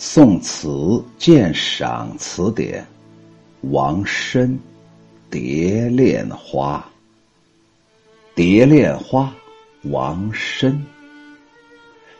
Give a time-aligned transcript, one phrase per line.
[0.00, 2.86] 宋词鉴赏词典，
[3.62, 4.48] 王参，
[5.28, 6.88] 《蝶恋花》。
[8.32, 9.34] 蝶恋花，
[9.90, 10.80] 王参。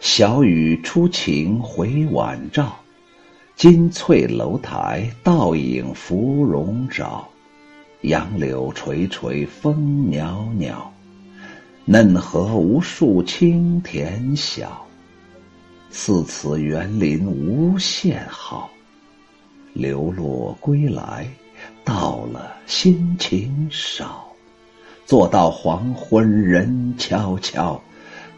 [0.00, 2.76] 小雨初晴回晚照，
[3.54, 7.28] 金翠楼台倒影芙蓉照。
[8.00, 10.92] 杨柳垂垂风袅袅，
[11.84, 14.84] 嫩荷无数青田小。
[15.90, 18.70] 似此园林无限好，
[19.72, 21.26] 流落归来，
[21.84, 24.24] 到了心情少。
[25.06, 27.80] 坐到黄昏人悄悄，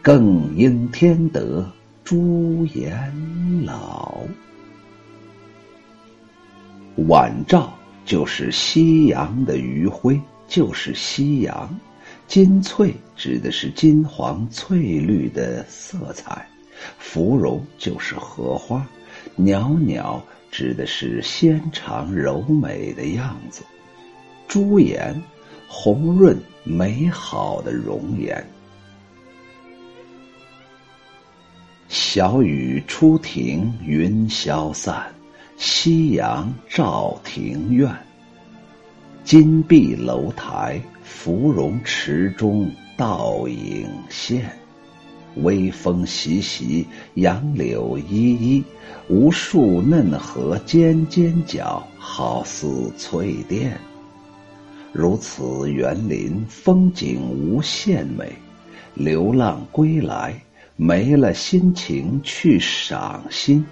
[0.01, 1.69] 更应添得
[2.05, 4.21] 朱颜老。
[7.07, 7.73] 晚照
[8.05, 11.69] 就是夕阳的余晖，就是夕阳。
[12.27, 16.47] 金翠指的是金黄翠绿的色彩。
[16.97, 18.85] 芙蓉就是荷花，
[19.35, 23.63] 袅袅指的是纤长柔美的样子，
[24.47, 25.21] 朱颜，
[25.67, 28.45] 红润美好的容颜。
[31.87, 35.13] 小雨初停云消散，
[35.57, 37.93] 夕阳照庭院。
[39.23, 44.60] 金碧楼台，芙蓉池中倒影现。
[45.37, 48.63] 微风习习，杨柳依依，
[49.07, 53.79] 无数嫩荷尖尖角，好似翠电。
[54.91, 58.33] 如此园林，风景无限美。
[58.93, 60.37] 流浪归来，
[60.75, 63.65] 没了心情去赏心，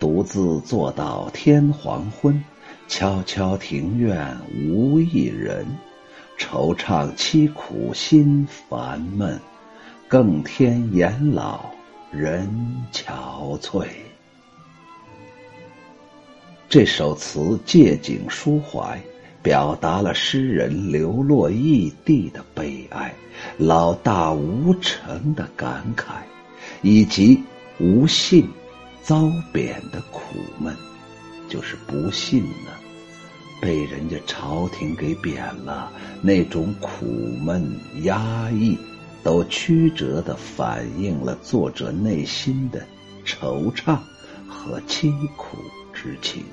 [0.00, 2.42] 独自坐到天黄昏，
[2.88, 4.36] 悄悄庭院
[4.68, 5.64] 无一人，
[6.36, 9.38] 惆怅凄苦心烦闷。
[10.12, 11.64] 更添颜老
[12.10, 12.46] 人
[12.92, 13.86] 憔悴。
[16.68, 19.00] 这首词借景抒怀，
[19.42, 23.10] 表达了诗人流落异地的悲哀、
[23.56, 26.16] 老大无成的感慨，
[26.82, 27.42] 以及
[27.80, 28.46] 无幸
[29.02, 30.76] 遭贬的苦闷。
[31.48, 32.70] 就是不幸呢，
[33.62, 35.90] 被人家朝廷给贬了，
[36.20, 37.06] 那种苦
[37.42, 37.66] 闷
[38.02, 38.76] 压抑。
[39.22, 42.84] 都曲折的反映了作者内心的
[43.24, 43.98] 惆怅
[44.48, 45.56] 和凄苦
[45.92, 46.44] 之情。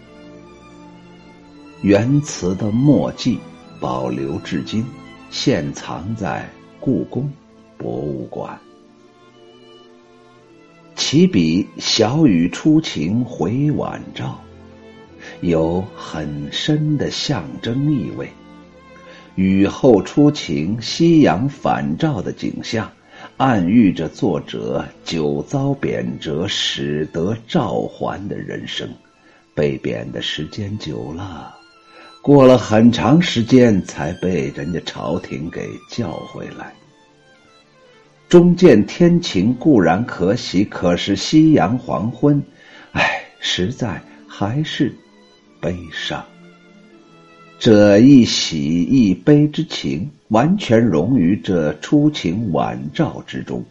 [1.81, 3.40] 原词的墨迹
[3.80, 4.85] 保留至今，
[5.31, 6.50] 现藏在
[6.80, 7.31] 故宫
[7.78, 8.59] 博物馆。
[10.96, 14.40] 起笔“小雨初晴回晚照”，
[15.41, 18.30] 有很深的象征意味。
[19.40, 22.92] 雨后初晴，夕阳返照的景象，
[23.38, 28.90] 暗喻着作者久遭贬谪，始得召还的人生。
[29.56, 31.56] 被贬的时间久了，
[32.22, 36.74] 过了很长时间才被人家朝廷给叫回来。
[38.28, 42.44] 终见天晴固然可喜，可是夕阳黄昏，
[42.92, 44.94] 唉，实在还是
[45.62, 46.22] 悲伤。
[47.59, 53.62] 这一喜一悲之情，完全融于这初晴晚照之中。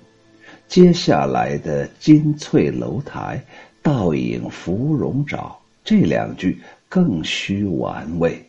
[0.69, 3.43] 接下来的“金翠楼台，
[3.81, 6.61] 倒影芙蓉沼”这两句
[6.91, 8.45] 更需玩味。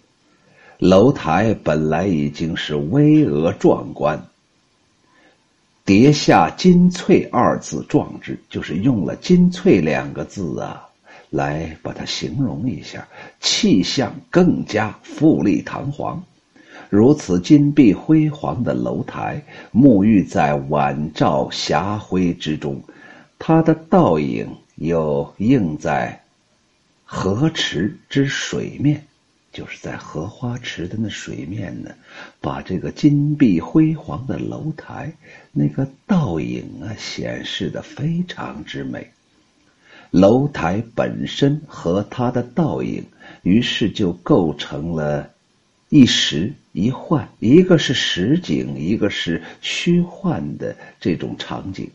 [0.77, 4.21] 楼台本来已经是巍峨壮观，
[5.85, 10.88] 叠下“金翠”二字壮志，就是用了“金翠”两个字啊。
[11.29, 13.07] 来把它形容一下，
[13.39, 16.23] 气象更加富丽堂皇。
[16.89, 22.81] 如此金碧辉煌的楼台，沐浴在晚照霞辉之中，
[23.37, 26.23] 它的倒影又映在
[27.05, 29.05] 荷池之水面，
[29.51, 31.91] 就是在荷花池的那水面呢，
[32.41, 35.13] 把这个金碧辉煌的楼台
[35.51, 39.11] 那个倒影啊，显示的非常之美。
[40.11, 43.03] 楼台本身和它的倒影，
[43.43, 45.29] 于是就构成了
[45.89, 51.89] 一实一幻，一个是实景，一个是虚幻的这种场景。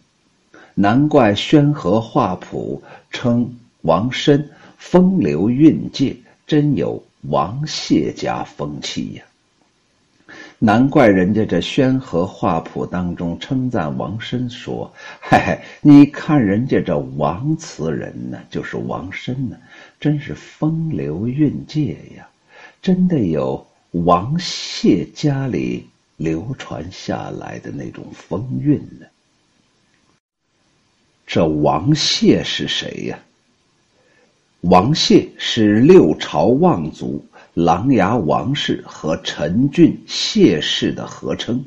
[0.75, 9.25] 难怪宣和画谱称王申风流韵界，真有王谢家风气呀。
[10.59, 14.91] 难怪人家这宣和画谱当中称赞王参说
[15.21, 19.57] ：“嘿嘿，你看人家这王词人呢，就是王参呢，
[20.01, 22.27] 真是风流韵界呀，
[22.81, 25.87] 真的有王谢家里
[26.17, 29.07] 流传下来的那种风韵呢。”
[31.27, 33.19] 这王谢是谁呀？
[34.61, 37.23] 王谢是六朝望族
[37.55, 41.65] 琅琊王氏和陈郡谢氏的合称，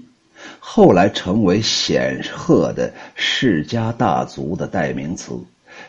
[0.60, 5.34] 后来成为显赫的世家大族的代名词。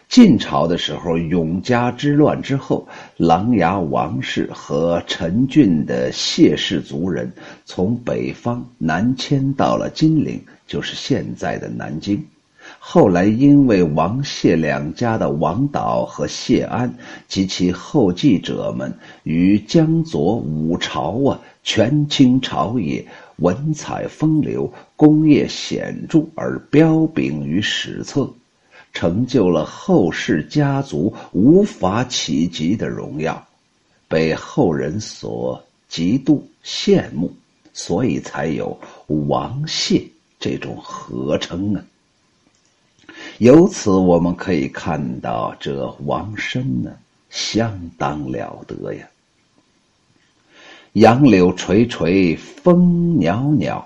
[0.08, 2.86] 晋朝的时候，永嘉之乱之后，
[3.16, 7.32] 琅琊王氏和陈郡的谢氏族人
[7.64, 12.24] 从北方南迁到了金陵，就是现在的南京。
[12.78, 16.94] 后来因为王谢两家的王导和谢安
[17.28, 18.92] 及其后继者们
[19.24, 28.30] 与江左五朝啊权倾朝野，文采风流，功业显著而彪炳于史册。
[28.94, 33.46] 成就了后世家族无法企及的荣耀，
[34.08, 37.30] 被后人所嫉妒羡慕，
[37.74, 38.76] 所以才有
[39.28, 40.02] 王谢
[40.40, 41.84] 这种合称啊。
[43.38, 46.90] 由此我们可以看到，这王生呢，
[47.30, 49.06] 相当了得呀。
[50.94, 53.84] 杨柳垂垂，风袅袅。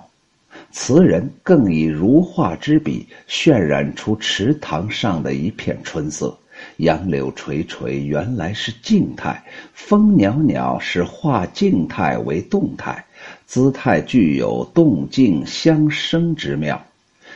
[0.70, 6.34] 词人更以如画之笔渲染出池塘上的一片春色。
[6.78, 9.44] 杨柳垂垂原来是静态，
[9.74, 13.04] 风袅袅是化静态为动态，
[13.44, 16.82] 姿态具有动静相生之妙。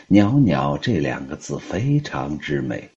[0.09, 2.89] 袅袅这两个字非常之美，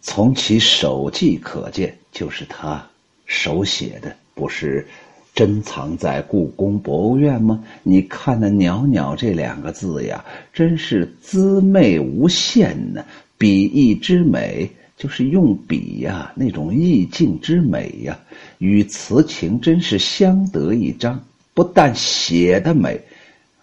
[0.00, 2.84] 从其手迹可见，就是他
[3.26, 4.86] 手写的，不是。
[5.32, 7.62] 珍藏在故宫博物院吗？
[7.84, 10.22] 你看那“袅袅”这两个字呀，
[10.52, 13.04] 真是滋媚无限呢。
[13.38, 18.18] 笔意之美，就是用笔呀那种意境之美呀，
[18.58, 21.22] 与词情真是相得益彰。
[21.54, 23.00] 不但写的美，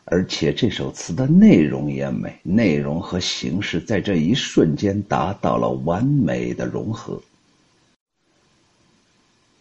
[0.10, 7.22] 而且这首词的内容也美，内容和形式在这一瞬间达到了完美的融合。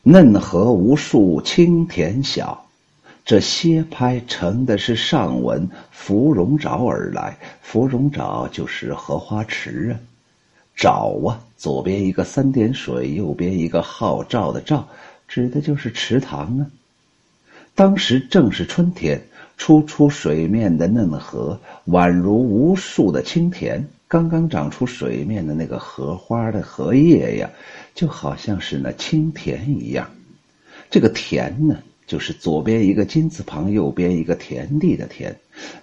[0.05, 2.65] 嫩荷无数青田小，
[3.25, 7.37] 这歇拍成的是上文芙蓉沼而来。
[7.61, 9.99] 芙蓉沼就是荷花池啊，
[10.77, 14.89] 沼啊，左边一个三点水，右边一个号召的召，
[15.27, 16.71] 指的就是池塘啊。
[17.77, 19.23] 当时正是春天，
[19.59, 23.87] 初出水面的嫩荷，宛如无数的青田。
[24.09, 27.51] 刚刚长出水面的那个荷花的荷叶呀。
[27.95, 30.11] 就好像是那青田一样，
[30.91, 35.35] 这个田呢，就是左边一个金字旁，右边一个田地的田。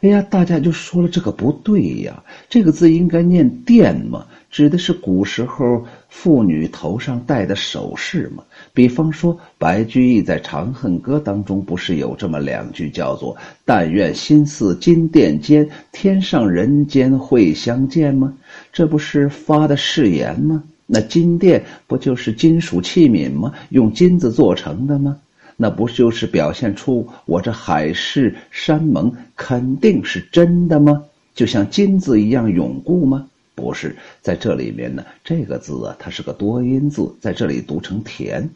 [0.01, 8.43] 哎呀，大家就说了这个不对呀，这个字应该念钿嘛，指的是古时候妇女头上戴的首饰嘛。
[8.71, 13.35] 比方说，白居易在《长恨歌》当中不是有这么两句，叫做
[13.65, 18.31] “但愿心似金殿坚，天上人间会相见”吗？
[18.71, 20.63] 这不是发的誓言吗？
[20.85, 23.51] 那金殿不就是金属器皿吗？
[23.69, 25.17] 用金子做成的吗？
[25.57, 31.03] 那不就是表现出我这海誓山盟肯定是真的吗？
[31.33, 33.27] 就像金子一样永固吗？
[33.55, 38.49] 不是，在这里面呢，这个字啊，它是个多音字，在这里读成田。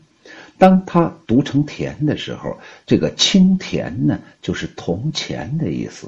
[0.58, 6.08] 当它读成田的时候，这个青田呢，就是铜钱的意思。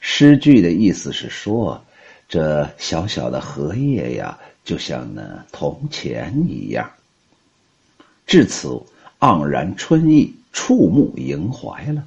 [0.00, 1.82] 诗句的意思是说，
[2.28, 4.38] 这小小的荷叶呀。
[4.64, 6.90] 就像那铜钱一样。
[8.26, 8.80] 至此，
[9.18, 12.02] 盎然春意，触目盈怀了。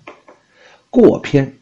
[0.89, 1.53] 过篇，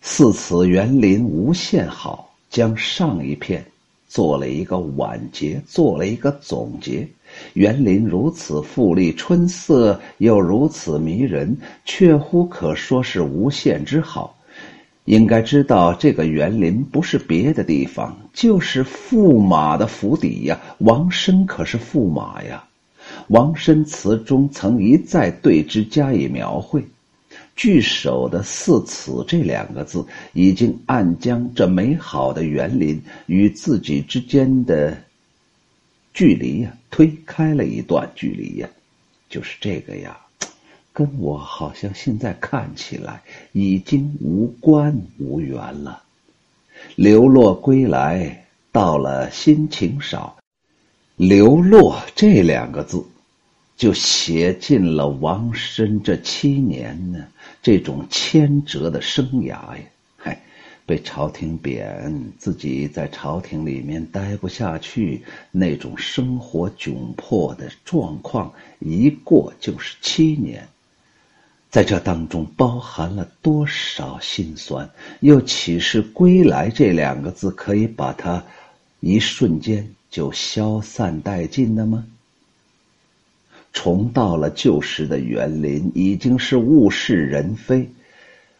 [0.00, 3.64] 似此园林无限好，将上一篇
[4.08, 7.06] 做了一个完结，做了一个总结。
[7.52, 14.34] 园林如此富丽，春色又如此迷人，确乎可说是无限之好。
[15.04, 20.60] 应该知道，这个园林不是别的地方，就是驸马的府邸呀。
[20.78, 22.64] 王申可是驸马呀。
[23.28, 26.84] 王申词中曾一再对之加以描绘，
[27.58, 34.96] 句首的“似此”这两个字，已经暗将这美好的园林与自己之间的
[36.14, 38.68] 距离呀推开了一段距离呀，
[39.28, 40.16] 就是这个呀。
[40.92, 43.20] 跟我好像现在看起来
[43.52, 46.02] 已经无关无缘了。
[46.94, 50.36] 流落归来，到了心情少。
[51.16, 53.04] 流落这两个字，
[53.76, 57.26] 就写尽了王申这七年呢
[57.62, 59.78] 这种牵折的生涯呀。
[60.16, 60.40] 嗨，
[60.86, 70.66] 被朝廷贬，自己在朝廷里面待不下去，那种生活窘迫的状况，一过就是七年。
[71.70, 74.88] 在这当中包含了多少心酸？
[75.20, 78.42] 又岂是“归来”这两个字可以把它
[79.00, 82.06] 一瞬间就消散殆尽的吗？
[83.80, 87.88] 重到了旧时的园林，已经是物是人非。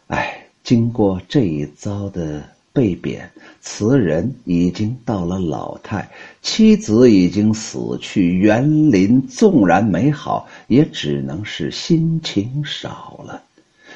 [0.07, 6.09] 哎，经过这一遭的被贬，词人已经到了老态，
[6.41, 13.43] 妻子已经死去，园林纵然美好，也只能是心情少了。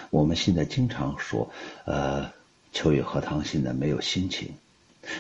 [0.10, 1.50] 我们现在经常说，
[1.86, 2.30] 呃，
[2.74, 4.50] 秋雨荷塘现在没有心情，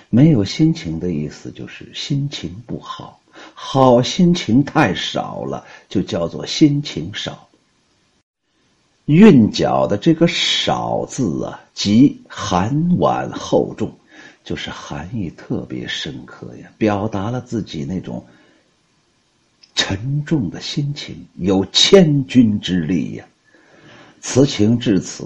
[0.09, 3.21] 没有心情的意思就是心情不好，
[3.53, 7.47] 好心情太少了，就叫做心情少。
[9.05, 13.91] 韵脚的这个“少”字啊，即含婉厚重，
[14.43, 18.25] 就是含义特别深刻呀，表达了自己那种
[19.75, 23.25] 沉重的心情，有千钧之力呀。
[24.21, 25.25] 词情至此，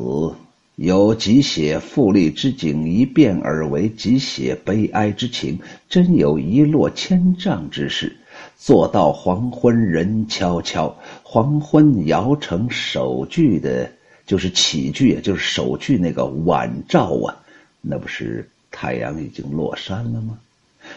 [0.78, 8.16] 由极写富丽之景一变而为极写悲哀之情，真有一落千丈之势。
[8.56, 13.92] 坐到黄昏人悄悄，黄昏摇成首句的，
[14.28, 17.34] 就是起句，就是首句那个晚照啊，
[17.82, 20.38] 那不是太阳已经落山了吗？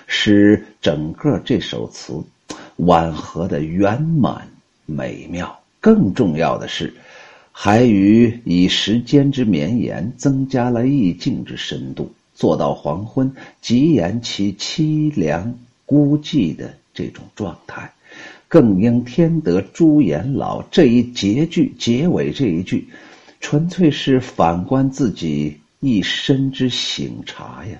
[0.06, 2.22] 使整个这首词
[2.76, 4.46] 婉和的圆满
[4.84, 5.58] 美妙。
[5.80, 6.92] 更重要的是。
[7.62, 12.10] 还与以时间之绵延增加了意境之深度。
[12.34, 17.92] 做到黄昏，极言其凄凉孤寂的这种状态。
[18.48, 22.88] 更应添得朱颜老这一结句，结尾这一句，
[23.42, 27.78] 纯粹是反观自己一生之醒察呀。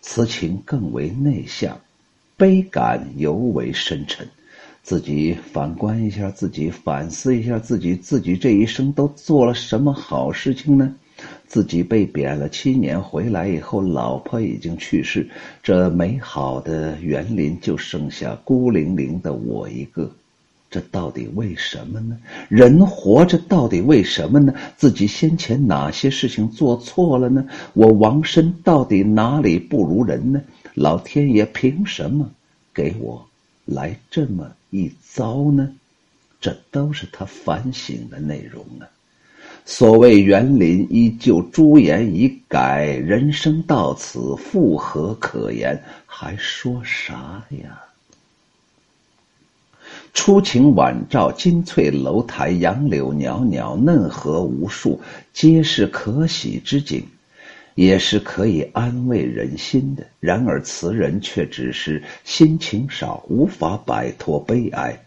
[0.00, 1.78] 此情更为内向，
[2.38, 4.26] 悲感尤为深沉。
[4.90, 10.92] 自己反观一下自己，反思一下自己，自己这一生都做了什么好事情呢？
[11.46, 15.28] 自己被贬了七年，回来以后，老婆已经去世，
[15.62, 20.10] 这美好的园林就剩下孤零零的我一个，
[20.68, 22.18] 这到底为什么呢？
[22.48, 24.52] 人活着到底为什么呢？
[24.76, 27.46] 自己先前哪些事情做错了呢？
[27.74, 30.42] 我王生到底哪里不如人呢？
[30.74, 32.28] 老天爷凭什么
[32.74, 33.24] 给我
[33.64, 34.52] 来这么？
[34.70, 35.72] 一遭呢，
[36.40, 38.86] 这都是他反省的内容啊。
[39.66, 45.82] 所谓园林依旧，朱颜已改，人生到此复何可言？
[46.06, 47.82] 还说啥呀？
[50.12, 55.00] 初晴晚照，金翠楼台，杨柳袅袅，嫩荷无数，
[55.32, 57.06] 皆是可喜之景，
[57.74, 60.06] 也是可以安慰人心的。
[60.20, 64.98] 然而词人却只是心情少，无法摆脱悲哀，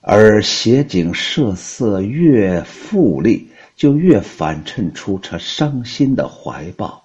[0.00, 3.46] 而写景设色越富丽。
[3.76, 7.02] 就越反衬出他伤心的怀抱，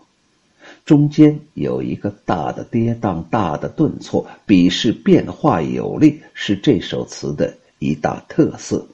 [0.84, 8.86] 中间有一个大的跌宕、大的顿挫，笔势变化有力，是这首词的一大特色。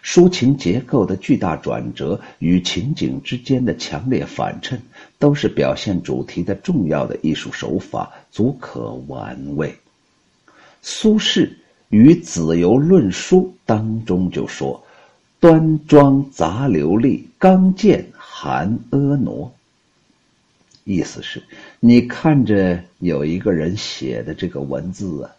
[0.00, 4.80] 抒情结构的巨大转折与情景之间的强烈反衬，
[5.18, 9.74] 都是表现主题的重要的艺术手法，足可玩味。
[10.82, 11.50] 苏轼
[11.88, 14.84] 于《子由论书》当中就说。
[15.40, 19.52] 端庄杂流丽，刚健含婀娜。
[20.84, 21.42] 意思是，
[21.80, 25.30] 你看着有一个人写的这个文字啊，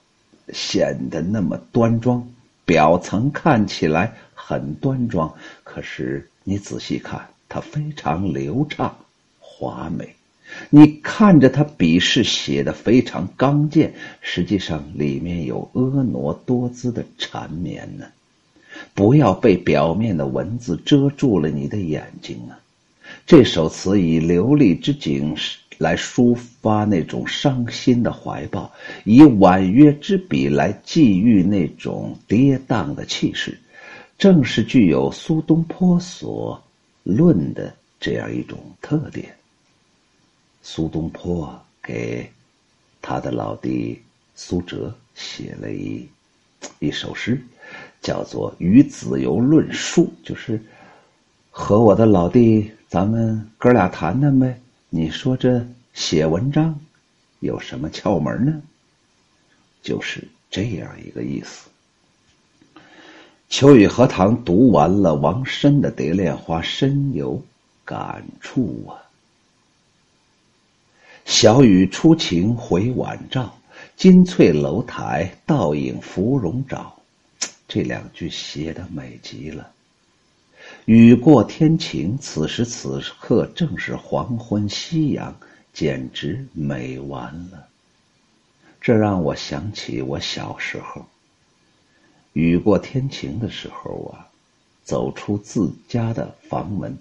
[0.54, 2.24] 显得那么端庄，
[2.66, 8.96] 表层看起来很端庄，可是你仔细看，它非常流畅、
[9.58, 10.16] 华美。
[10.70, 18.06] 你看着他笔势写的非常刚健，实际上里面有婀娜多姿的缠绵呢。
[18.94, 22.60] 不要被表面的文字遮住了你的眼睛啊！
[23.26, 25.36] 这首词以流丽之景
[25.78, 28.72] 来抒发那种伤心的怀抱，
[29.04, 33.58] 以婉约之笔来寄寓那种跌宕的气势，
[34.18, 36.62] 正是具有苏东坡所
[37.04, 39.35] 论的这样一种特点。
[40.68, 42.28] 苏东坡给
[43.00, 44.02] 他的老弟
[44.36, 46.10] 苏辙写了一
[46.80, 47.40] 一首诗。
[48.02, 50.62] 叫做《与子由论书》，就是
[51.50, 54.60] 和我的老弟咱们哥俩谈谈呗。
[54.90, 56.80] 你说这写文章
[57.40, 58.62] 有什么窍门呢？
[59.82, 61.68] 就是这样一个意思。
[63.50, 67.44] 秋雨荷塘读完了王申的《蝶恋花》，深有
[67.84, 69.05] 感触啊。
[71.26, 73.58] 小雨初晴回晚照，
[73.98, 76.86] 金翠楼台倒影芙蓉沼。
[77.68, 79.72] 这两句写的美极了。
[80.86, 85.36] 雨过天晴，此时此刻正是黄昏夕阳，
[85.74, 87.68] 简直美完了。
[88.80, 91.08] 这让我想起我小时候，
[92.34, 94.30] 雨过天晴的时候啊，
[94.84, 96.96] 走出自家的房门，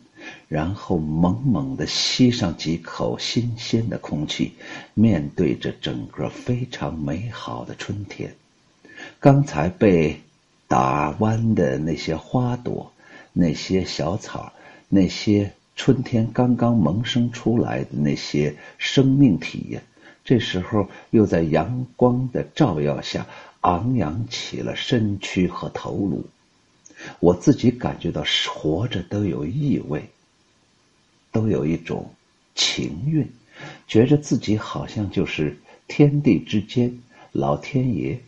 [0.49, 4.53] 然后猛猛的吸上几口新鲜的空气，
[4.95, 8.35] 面对着整个非常美好的春天。
[9.21, 10.21] 刚才被
[10.69, 12.93] 打弯的那些花朵，
[13.33, 14.53] 那些小草，
[14.89, 19.81] 那些春天刚刚萌生出来的那些生命体呀，
[20.25, 23.27] 这时候又在阳光的照耀下。
[23.65, 26.27] 昂扬起了身躯和头颅，
[27.19, 30.11] 我自己感觉到活着都有意味，
[31.35, 32.15] 都有一种
[32.55, 33.29] 情韵，
[33.89, 36.97] 觉着自己好像就是天地之间
[37.33, 38.21] 老天爷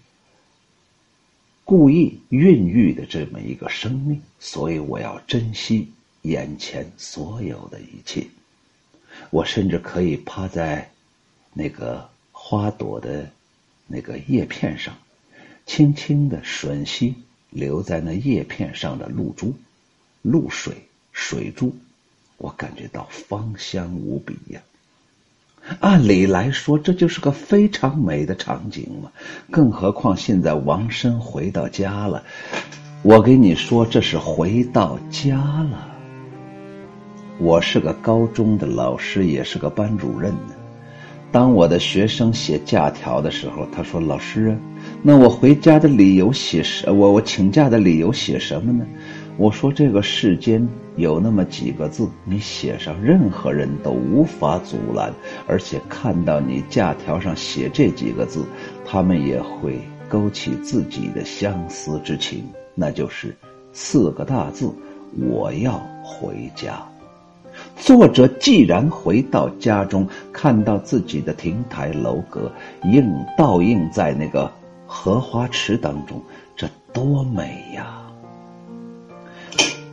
[1.65, 5.89] 故意孕育的这么一个生命，所以我要珍惜
[6.23, 8.27] 眼前所有的一切。
[9.31, 10.91] 我甚至可以趴在
[11.53, 13.31] 那个花朵的
[13.87, 14.99] 那个叶片上。
[15.65, 17.15] 轻轻的吮吸
[17.51, 19.55] 留在那叶片上的露珠、
[20.23, 20.75] 露水、
[21.13, 21.77] 水珠，
[22.39, 24.61] 我感觉到芳香无比呀。
[25.81, 29.11] 按理来说，这就是个非常美的场景嘛。
[29.51, 32.23] 更何况现在王生回到家了，
[33.03, 35.89] 我给你说，这是回到家了。
[37.39, 40.55] 我是个高中的老师，也是个班主任呢。
[41.33, 44.57] 当我的学生写假条的时候，他说：“老师。”
[45.03, 46.89] 那我回家的理由写什？
[46.91, 48.87] 我我请假的理由写什么呢？
[49.39, 50.67] 我说这个世间
[50.97, 55.13] 有那么几个字，你写上，任何人都无法阻拦。
[55.47, 58.45] 而且看到你假条上写这几个字，
[58.85, 59.79] 他们也会
[60.09, 62.45] 勾起自己的相思之情。
[62.75, 63.37] 那就是
[63.73, 64.71] 四个大字：
[65.19, 66.83] 我要回家。
[67.77, 72.51] 作者既然回到家中，看到自己的亭台楼阁
[72.85, 73.07] 映
[73.37, 74.51] 倒映在那个。
[74.89, 76.23] 荷花池当中，
[76.55, 78.06] 这多美呀！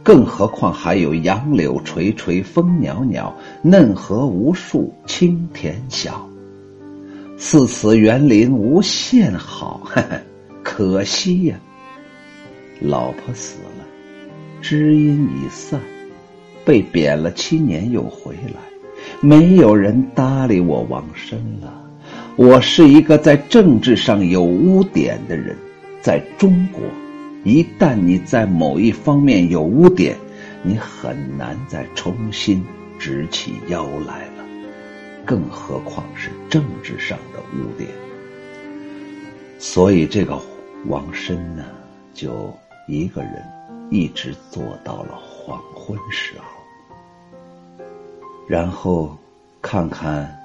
[0.04, 6.30] 更何况还有杨柳垂垂风袅袅，嫩荷无数青田小。
[7.38, 9.82] 似此园林无限好，
[10.62, 11.56] 可惜呀，
[12.82, 13.86] 老婆死了，
[14.62, 15.80] 知音已散，
[16.66, 18.60] 被贬了七年又回来，
[19.22, 21.74] 没有人搭理我王生了。
[22.36, 25.56] 我是一个在政治上有污点的人，
[26.02, 26.82] 在中国，
[27.44, 30.16] 一旦你在某一方面有污点，
[30.64, 32.64] 你很难再重新
[32.98, 34.46] 直起腰来了，
[35.26, 37.90] 更何况是政治上的污点。
[39.60, 40.40] 所以这个
[40.88, 41.66] 王申呢，
[42.14, 42.54] 就
[42.88, 43.44] 一个人
[43.90, 47.84] 一直坐到了黄昏时候，
[48.48, 49.18] 然后
[49.62, 50.40] 看看。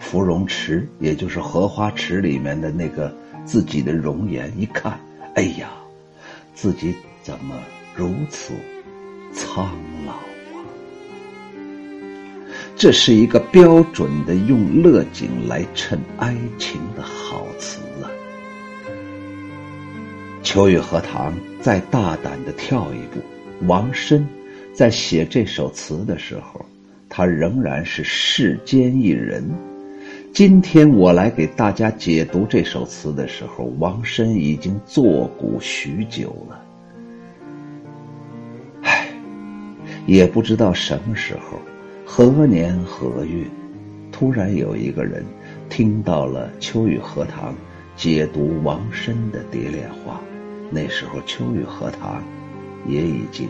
[0.00, 3.10] 芙蓉池，也就是荷花池里面的那个
[3.46, 5.00] 自己的容颜，一看，
[5.34, 5.70] 哎呀，
[6.54, 7.58] 自己怎么
[7.94, 8.54] 如此
[9.32, 10.64] 苍老啊？
[12.76, 18.10] 这是一个标准的用乐景来衬哀情的好词啊！
[20.42, 23.20] 秋雨荷塘再大胆的跳一步，
[23.66, 24.26] 王申
[24.72, 26.64] 在写这首词的时候，
[27.08, 29.42] 他仍然是世间一人。
[30.34, 36.60] 今天我来给大家解读这首词的时候，王申已经作古许久了。
[38.82, 39.06] 唉，
[40.06, 41.60] 也不知道什么时候，
[42.04, 43.44] 何年何月，
[44.10, 45.24] 突然有一个人
[45.70, 47.54] 听到了秋雨荷塘
[47.94, 50.14] 解读王申的《蝶恋花》，
[50.68, 52.20] 那时候秋雨荷塘
[52.88, 53.48] 也已经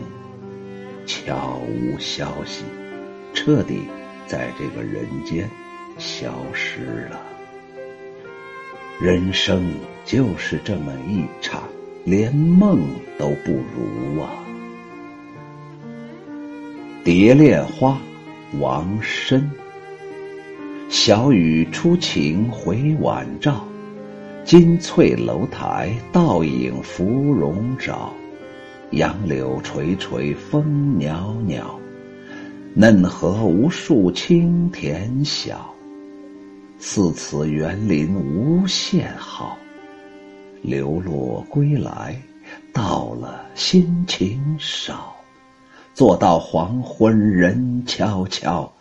[1.07, 2.63] 悄无消息，
[3.33, 3.79] 彻底
[4.27, 5.49] 在这个人间。
[5.97, 7.21] 消失了。
[8.99, 9.73] 人生
[10.05, 11.63] 就是这么一场，
[12.05, 14.29] 连梦都不如啊！
[17.03, 17.99] 《蝶恋花》
[18.59, 19.49] 王申。
[20.87, 23.67] 小雨初晴回晚照，
[24.45, 28.09] 金翠楼台倒影芙蓉沼。
[28.91, 31.77] 杨柳垂垂风袅袅，
[32.73, 35.74] 嫩荷无数青田小。
[36.79, 39.57] 似此园林无限好，
[40.61, 42.21] 流落归来，
[42.71, 45.15] 到了心情少。
[45.93, 48.71] 坐到黄昏人悄悄，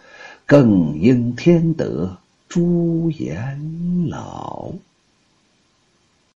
[0.45, 2.17] 更应添得
[2.49, 4.73] 朱颜老。